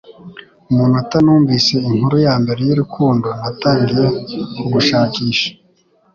Umunota 0.71 1.17
numvise 1.25 1.73
inkuru 1.89 2.15
yambere 2.25 2.61
y'urukundo 2.67 3.27
natangiye 3.41 4.07
kugushakisha, 4.57 5.49